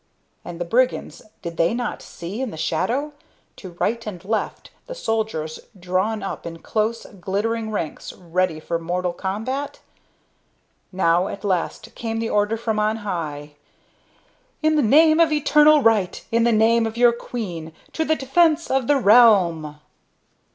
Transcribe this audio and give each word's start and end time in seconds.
And 0.43 0.59
the 0.59 0.65
brigands, 0.65 1.21
did 1.43 1.57
they 1.57 1.75
not 1.75 2.01
see 2.01 2.41
in 2.41 2.49
the 2.49 2.57
shadow, 2.57 3.13
to 3.57 3.73
right 3.73 4.03
and 4.07 4.25
left, 4.25 4.71
the 4.87 4.95
soldiers 4.95 5.59
drawn 5.79 6.23
up 6.23 6.43
in 6.43 6.57
close, 6.57 7.05
glittering 7.19 7.69
ranks 7.69 8.11
ready 8.11 8.59
for 8.59 8.79
mortal 8.79 9.13
combat...? 9.13 9.79
Now 10.91 11.27
at 11.27 11.43
last 11.43 11.93
came 11.93 12.17
the 12.17 12.31
order 12.31 12.57
from 12.57 12.79
on 12.79 12.97
high: 13.05 13.57
"In 14.63 14.75
the 14.75 14.81
name 14.81 15.19
of 15.19 15.31
eternal 15.31 15.83
right, 15.83 16.25
in 16.31 16.45
the 16.45 16.51
name 16.51 16.87
of 16.87 16.97
your 16.97 17.13
queen, 17.13 17.71
to 17.93 18.03
the 18.03 18.15
defense 18.15 18.71
of 18.71 18.87
the 18.87 18.97
realm!" 18.97 19.79